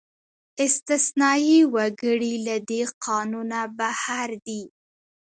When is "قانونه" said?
3.05-3.59